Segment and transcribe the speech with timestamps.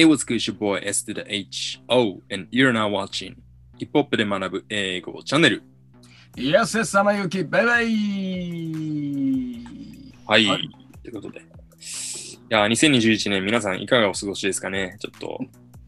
[0.00, 3.34] It was good, your boy S to the H O, and you're now watching
[3.76, 5.62] ヒップホップで学ぶ英語チャンネル。
[6.38, 7.86] イエス様ゆき、バイバイ
[10.26, 10.46] はい。
[10.46, 10.70] はい
[11.02, 11.40] ということで。
[11.40, 11.42] い
[12.48, 14.96] や、2021年皆さんいかがお過ごしですかね？
[15.00, 15.38] ちょっと、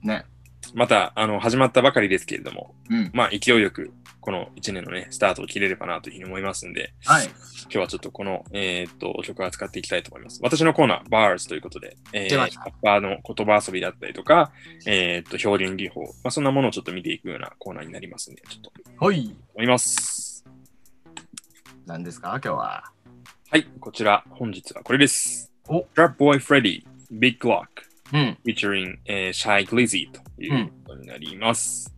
[0.02, 0.26] ね。
[0.74, 3.10] また、あの、始まったばかりですけれども、うん。
[3.14, 7.26] まあ、勢いよく、この1年のね、スタートを切れればなというふうに思いますんで、はい。
[7.26, 10.38] 今日はちょっとこの、えーっと、曲を扱っていきたいと思います。
[10.42, 14.52] 私のコーナー、Bars ということで、えー、出ましたラッパーの言葉遊びだったりとか、
[14.86, 19.34] えーっと、表現技法、まあ、そんなものをちょっと見ていくようなコーナーになりますんで、ちょっとはい。
[19.54, 20.44] 思います。
[21.86, 22.28] 何ですか？
[22.44, 22.84] 今日は。
[23.50, 25.52] はい、こちら、本日はこれです。
[25.68, 28.38] お Trap Boy Freddy, Big ん。
[28.46, 31.92] featuring、えー、Shy Glizzy ということになります。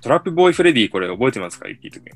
[0.00, 1.68] Trap Boy Freddy、これ覚えてますか？
[1.68, 2.12] ユキト君。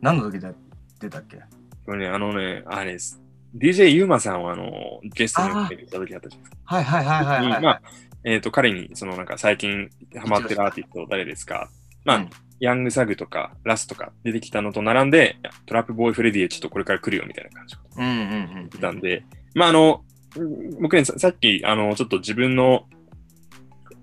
[0.00, 0.52] 何の時で
[1.00, 1.38] 出たっけ？
[1.84, 3.20] これね、あのね、あれです。
[3.56, 6.56] DJ ユーマさんをあの、ゲストに呼んでいた時あったじゃないですか。
[6.64, 7.62] はいはいはいはい、はい。
[7.62, 7.82] まあ、
[8.24, 11.68] えっ、と、彼に、そのなんか最近ハマってるアーティスト誰ですか？
[12.04, 15.36] まあ、うん Young Thug とかラスとか出てきたのと並んで、
[15.66, 18.68] Trap Boy Freddy へちょっとこれから来るよみたいな感じでうんうんうん。
[18.80, 20.02] たんで、まああの、
[20.36, 22.86] うん僕ね、ささっき、あの、ちょっと自分の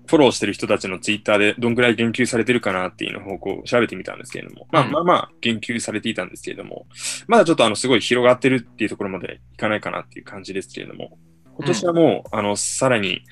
[0.06, 4.92] フォローしてる人たちのツイッターでどんぐらい言及されてるかなっていうのをこう調べてみたんですけれども、まあうん。
[4.92, 6.86] まあまあ言及されていたんですけれども、
[7.26, 11.18] まだちょっとあのすごい広がってるっていうところまでいかないかなっていう感じですけれども、
[11.56, 13.22] 今年はもう、あの、さらに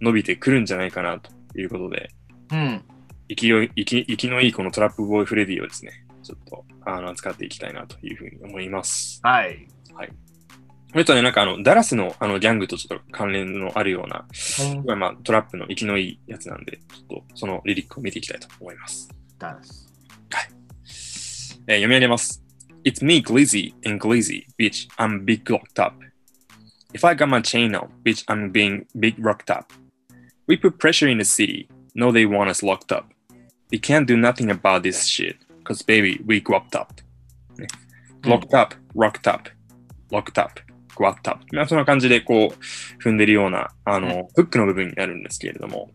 [0.00, 2.10] 伸びてくるんじゃないかなということで、
[2.52, 2.82] うん。
[3.28, 9.20] 勢い、生き、生きのいいこの Trap Boy Freddy をですね、ちょっと、あの、扱っていきたいなというふうに思います。
[9.94, 10.14] はい。
[10.92, 14.26] これとね、なんかあの、ダラスのあのギャングとちょっと関連のあるような、
[14.84, 19.08] まあまあ、トラップの生きのいいやつなんで、ちょっとそのリリックを見ていきたいと思います。
[19.38, 19.90] ダラス。
[21.66, 22.42] えー読み上げます。
[22.82, 25.94] It's me, Glizzy and Glizzy, bitch, I'm big locked up.
[26.92, 29.72] If I got my chain on, bitch, I'm being big rocked up.
[30.48, 33.12] We put pressure in the city, know they want us locked up.
[33.70, 37.00] They can't do nothing about this shit, cause baby, we gropped up.
[37.58, 37.68] ね
[38.24, 39.48] locked up, rocked up,
[40.10, 40.58] locked up,
[41.00, 41.44] gropped up.
[41.52, 45.90] まあそんな感じでこう、踏んでるような、あの、フックの部分になるんですけれども、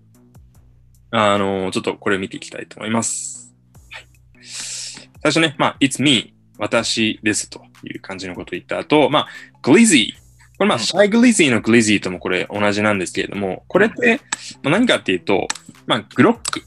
[1.12, 3.54] あの、ちょっとこれを見ていきたいと思います。
[3.92, 4.08] はい。
[4.42, 9.28] 最初ね、まあ、it's me, 私ですという感じのことを言った後、まあ、
[9.62, 10.14] glizzy。
[10.58, 14.22] これまあ、うんシャイグリズィのグリズィともこれ同じなんですけれども、これって
[14.64, 15.48] まあ何かっていうと、
[15.86, 16.62] まあ、グロック。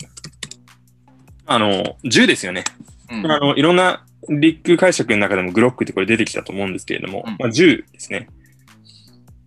[1.46, 2.64] あの、銃ですよね。
[3.08, 8.28] あの、いろんなリック解釈の中でもグロックってこれ出てきたと思うんですけれども、うんまあ、銃ですね。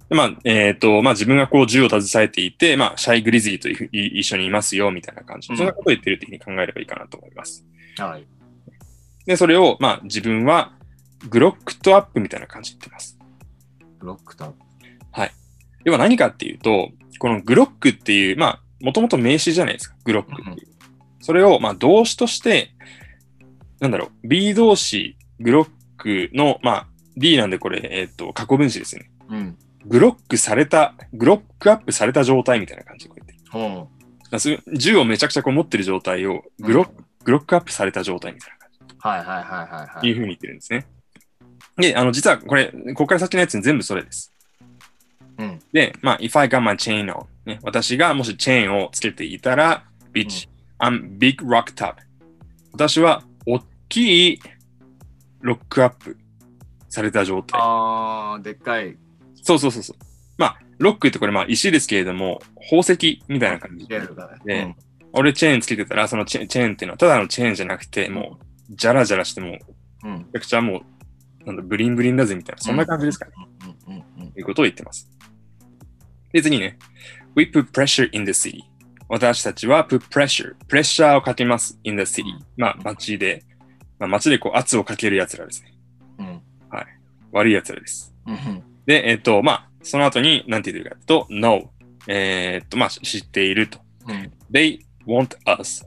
[0.10, 5.50] でまあ、えっ、と、まあ自分がこう銃を携えていて、まあ、シャイグリズィという一緒にいますよ、みたいな感じ。
[5.50, 7.66] うんそんなことを言ってるっていうふうに考えればいいかなと思います。
[7.98, 8.26] はい。
[9.26, 10.74] で、それを、まあ自分は
[11.30, 13.18] グロックとアップみたいな感じで言ってます。
[14.00, 14.54] ブロックと。
[15.84, 20.68] 要は何かっていうと、このグロックっていう、まあ、もともと名詞じゃないですか、グロックっていう。
[21.22, 22.72] それを、まあ、動詞として、
[23.82, 26.88] なんだろう、B 動詞、グロックの、まあ、
[27.18, 29.12] D なんでこれ、えっ、と、過去分詞ですよね。
[29.30, 29.58] うん。
[29.88, 33.50] グロックされた、グロックアップされた状態みたいな感じでこう言ってる。
[34.52, 38.94] ういう銃をめちゃくちゃこう持ってる状態を、グロック、グロックアップされた状態みたいな感じ。
[38.94, 38.98] う。
[39.00, 40.12] はいはいはいはいはいい。
[40.12, 40.86] うふうに言ってるんですね。
[41.78, 44.32] で、あの、実はこれ、ここから先のやつに全部それです。
[45.40, 45.60] うん。
[45.74, 52.00] で、まあ、if I got my chain on、ね、私がもしチェーンをつけていたら、bitch、I'm big rocked up。
[52.74, 53.31] 私は大
[53.92, 54.42] きい
[55.42, 56.18] ロックアップ
[56.90, 57.60] された状態。
[57.62, 58.98] あー、でっかい。
[59.44, 59.98] そうそうそうそう。
[60.38, 64.76] まあ、ロックってこれまあ石ですけれども、宝石みたいな感じゲルがね。
[64.76, 64.76] で
[65.14, 69.60] 俺チェーンつけてたら、そのチェチェーンっていうのはただのチェーンじゃなくて、もう、ジャラジャラしてもう、め
[70.04, 70.16] うん。
[70.16, 70.24] うん。
[70.32, 70.84] ちゃくちゃも
[71.44, 73.32] う、なんだ、ブリンブリンだぜみたいな、そんな感じですかね。
[73.88, 75.10] うんうんうんということを言ってます。
[76.32, 76.78] で、次ね。
[77.36, 78.64] We put pressure in the city.
[79.10, 80.56] 私たちは put pressure.
[80.68, 81.78] プレッシャーをかけます。
[81.84, 82.34] in the city.
[82.56, 83.44] まあ、街で、
[84.02, 85.74] まあ、街でこう圧をかける奴らですね。
[86.18, 86.42] うん。
[87.32, 88.14] 悪い奴らです。
[88.26, 88.64] うん。
[88.88, 91.68] で、えっ、と、まあ、その後に何て言ってるかというと、know.
[92.08, 93.80] えっ、と、まあ、知っていると。
[94.08, 94.32] うん。
[94.52, 95.86] They want us.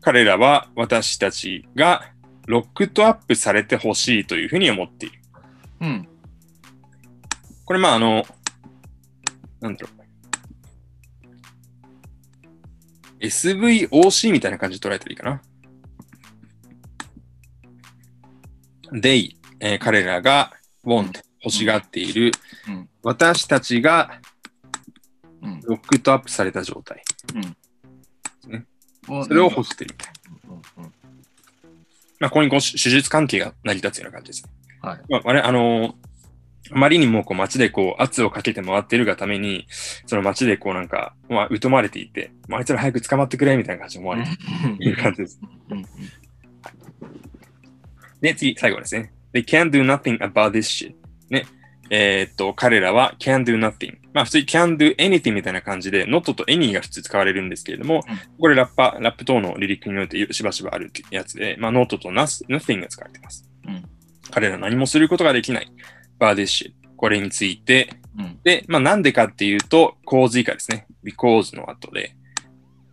[0.00, 2.10] 彼らは私たちが
[2.46, 5.18] ロックとアップされてほしいというふうに思っている。
[5.82, 6.08] うん。
[7.66, 8.24] これ、まあ、あの、
[9.60, 9.88] なんだろ
[13.20, 13.24] う。
[13.24, 15.42] SVOC みたいな感じで捉えたらいいかな。
[18.94, 20.52] They、えー彼らが
[20.84, 22.32] want、欲しがっている、
[22.68, 24.20] うん私たちが
[25.42, 25.60] うん。
[25.64, 27.02] ロックとアップされた状態。
[27.34, 27.38] う
[28.56, 28.66] ん。
[29.24, 29.94] それを欲している。
[30.48, 30.84] うん。
[30.84, 30.92] うん。
[32.18, 34.50] まあ、ここにこう手術関係が成り立つような感じですね。
[34.80, 35.00] はい。
[35.10, 35.94] まあ、あれ、あのー
[36.72, 39.66] あまりにもこう街でこう圧をかけて回ってるがために、
[40.06, 44.30] その街でこうなんか、まあ、疎まれていて、まあ、あいつら早く捕まってくれみたいな感じで思われて
[44.80, 45.38] いる感じです。
[48.24, 49.12] うんで、次、最後ですね。
[49.32, 50.94] They can't do nothing about this shit.
[51.28, 51.46] ね。
[51.90, 53.96] えーっと、彼らは can do nothing。
[54.14, 58.02] まあ普通に can do anything みたいな感じで、not と any が普通使われるんですけれども、うん
[58.40, 63.48] これラッパ、ラップ等のリリックにおいてしばしばあるやつで、まあ not と nothing が使われています。
[63.66, 63.84] うん
[64.30, 65.70] 彼らは何もすることができない。
[66.18, 66.72] about this shit。
[66.96, 70.86] これについて、うんで、まあなんでかっていうと、構図以下ですね。
[71.04, 72.16] because の後で、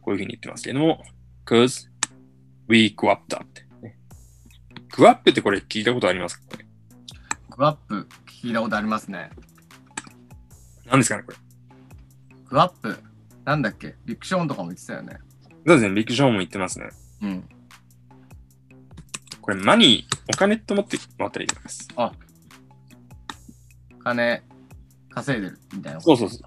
[0.01, 1.01] こういうふうに言ってますけれども、
[1.45, 1.88] cause
[2.68, 3.61] we go up up って、ね。
[4.97, 6.57] グアップってこれ聞いたことありますか？
[7.55, 9.29] グアップ聞いたことありますね。
[10.85, 11.38] 何ですかねこれ？
[12.49, 12.97] グアップ
[13.45, 13.95] なんだっけ？
[14.05, 15.17] ビクションとかも言ってたよね。
[15.65, 15.93] そうですね。
[15.93, 16.89] ビッグショーも言ってますね。
[17.21, 17.49] うん。
[19.41, 21.88] これ、マニー、お金って思ってもらったらいいと思います。
[24.03, 24.43] 金
[25.09, 26.41] 稼いでるみたいなそうそうそう。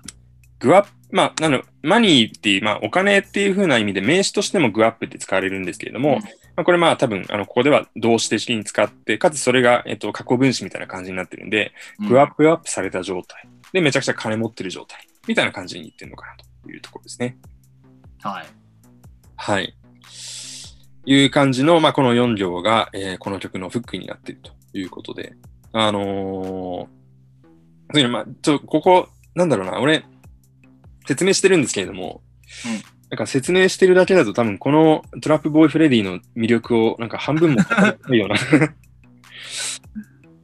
[0.58, 13.49] グアップ、まあ、なの、マニーっていう、まあ、お金っていう風な意味で名詞としてもグアップって使われるんですけれども、うんまあ、これまあ多分、あの、ここでは動詞的に使って、かつそれが、えっと、過去分詞みたいな感じになってるんで、うんグアップアップされた状態。
[13.73, 15.06] で、めちゃくちゃ金持ってる状態。
[15.27, 17.37] みたいな感じに言ってるのかなというところですね。
[18.23, 18.47] はい。
[19.37, 19.77] はい。
[21.06, 25.35] いう感じの、まあ、この4行が、えーこの曲のフックになっているということで、
[25.73, 30.05] あのーまあ、ちょ、ここ、なんだろうな、俺、
[31.06, 32.23] 説明してるんですけれども、
[32.89, 38.35] うんなんか説明してるだけだと多分この Trap Boy Freddy の魅力をなんか半分もないような。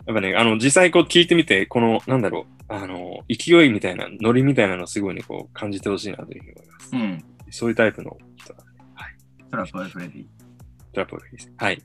[0.06, 6.90] やっぱね、あの、実際こう聞いてみて、この、なんだろう、あの、勢いみたいな、ノリみたいなのをすごいね、こう感じてほしいなというふうに思います。
[6.94, 7.24] うん。
[7.50, 8.72] そういうタイプの人なんで
[9.50, 10.24] トラップボーイフレディ。
[10.92, 11.52] トラップボーイです。
[11.56, 11.82] はい。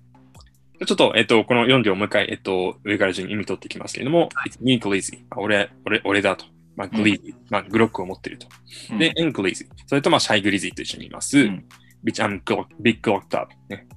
[0.85, 5.23] ちょっと、えっと、この4行もう一回、えっと、上から順に意味取っていきますけれども、It's me glizzy.
[5.31, 6.45] まあ俺、俺、俺だと。
[6.75, 7.19] まあ、うん。
[7.49, 8.47] まあ、グロックを持ってると。
[8.91, 9.67] うんで、and glizzy。
[9.87, 11.39] それと、まあ、シャイグリズィと一緒にいます。
[11.39, 11.65] うん
[12.05, 13.51] bitch I'm glo- big glocked up.
[13.67, 13.87] ね。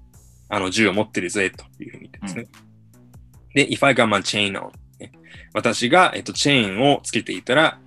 [0.48, 2.46] あの、銃を持ってるぜ、というふうに言ってますね。
[3.54, 5.12] で、if I got my chain on、ね。
[5.52, 7.78] 私が、えっと、チェーンをつけていたら、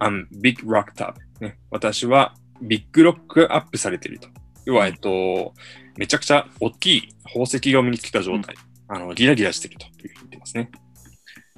[0.00, 1.20] I'm big rocked up。
[1.40, 1.58] ね。
[1.70, 4.28] 私は、ビッグロックアップされていると。
[4.66, 5.54] 要は、えっと、
[5.96, 8.56] めちゃくちゃ大きい宝石を身につけた状態。
[8.88, 10.70] あの、ギラギラしてるというふうに言ってますね。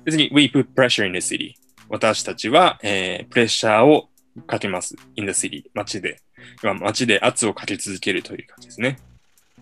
[0.05, 1.55] 別に、we put pressure in the city。
[1.93, 4.09] 私たちは、えープレッシャーを
[4.47, 4.97] かけます。
[5.15, 5.71] in the city。
[5.75, 6.17] 街で。
[6.63, 8.99] 今街で圧をかけ続けるという感じですね。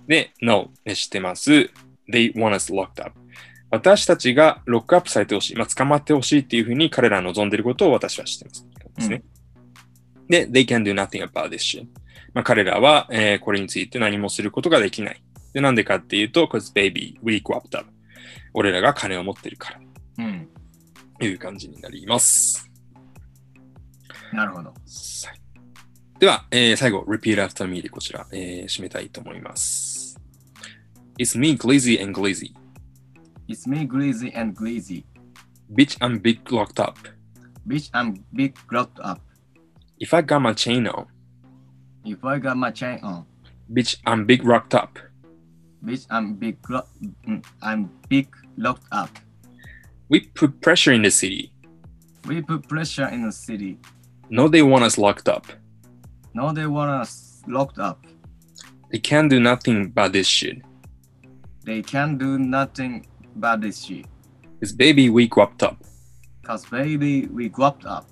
[0.06, 1.50] で、no、ね、知ってます。
[2.08, 3.18] they want us locked up。
[3.72, 5.56] 私たちがロックアップされてほしい。
[5.56, 8.66] まあ、捕まってほしいっていうふうに彼らは望んでいることを私は知ってます。
[8.96, 9.22] ですね。
[10.28, 11.86] で、they can do nothing about this shit。
[12.32, 15.20] まあ、彼らは、えーこれについて何もすることができない。
[15.52, 17.90] で、なんでかっていうと、cause baby, we go up up。
[18.54, 19.80] 俺らが金を持ってるから。
[21.26, 22.68] いう感じになります。
[24.32, 24.70] なるほど。
[24.70, 25.40] はい
[26.18, 30.18] では、えー最後、repeat after me でこちら、えー締めたいと思います。
[31.18, 32.52] It's me, glazzy and glazzy.
[33.48, 35.04] It's me, Greasy and Greasy.
[35.74, 36.96] Bitch, I'm big locked up.
[37.66, 39.20] Bitch, I'm big locked up.
[39.98, 41.06] If I got my chain on,
[42.04, 43.24] If I got my chain on.
[43.72, 44.98] bitch, I'm big rocked up.
[45.84, 49.10] Bitch, I'm big mm, I'm big locked up.
[50.09, 51.51] We put pressure in the city.
[52.27, 53.77] We put pressure in the city.
[54.29, 55.45] No, they want us locked up.
[56.33, 58.05] Now they want us locked up.
[58.91, 60.61] They can't do nothing about this shit.
[61.65, 64.05] They can do nothing about this shit.
[64.61, 65.77] It's baby, we guapped up.
[66.43, 68.05] Cause baby, we guapped up.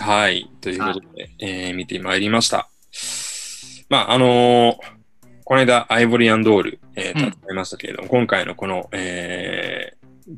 [0.00, 0.50] はい。
[0.60, 2.70] ということで、えー見てまいりました。
[3.88, 4.76] まあ、あのー
[5.46, 9.58] この間、アイボリーアンドール、えー、うん戦いましたけれども、今回のこの、えー ー、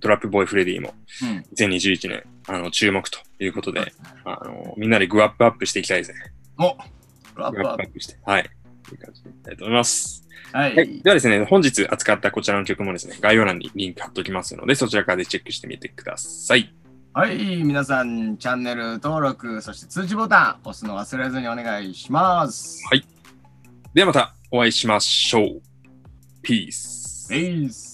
[0.02, 1.46] トラップボーイフレディも、うん。
[1.56, 3.94] 2021年、あの、注目ということで、
[4.26, 6.18] あのみんなでグアップアップしていきたいですね。
[6.58, 6.76] お
[7.36, 8.18] グアッグプアップして。
[8.26, 8.50] はい。
[8.88, 10.28] という感じでいきたいと思います。
[10.52, 10.58] プ。
[10.58, 10.76] はい。
[10.76, 11.02] はい。
[11.02, 16.74] ではですね、本日扱ったこちらの曲もですね、概要欄にリンク貼っておきますので、そちらからでチェックしてみてください。
[17.14, 22.82] はい、皆さん、チャンネル登録、そして通知ボタン押すの忘れずにお願いします。
[22.88, 23.06] はい
[23.94, 25.62] ではまたお会いしましょう。
[26.42, 27.28] ピース。
[27.30, 27.91] Peace.